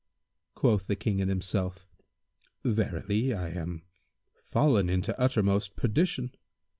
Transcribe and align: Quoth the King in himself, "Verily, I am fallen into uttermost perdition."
Quoth 0.55 0.87
the 0.87 0.95
King 0.95 1.19
in 1.19 1.29
himself, 1.29 1.85
"Verily, 2.65 3.35
I 3.35 3.49
am 3.49 3.83
fallen 4.33 4.89
into 4.89 5.15
uttermost 5.21 5.75
perdition." 5.75 6.31